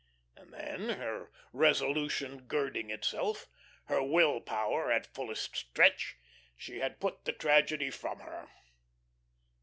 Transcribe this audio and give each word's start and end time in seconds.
And 0.35 0.51
then, 0.51 0.89
her 0.97 1.29
resolution 1.53 2.47
girding 2.47 2.89
itself, 2.89 3.47
her 3.85 4.01
will 4.01 4.41
power 4.41 4.91
at 4.91 5.05
fullest 5.05 5.55
stretch, 5.55 6.17
she 6.57 6.79
had 6.79 6.99
put 6.99 7.25
the 7.25 7.33
tragedy 7.33 7.91
from 7.91 8.21
her. 8.21 8.49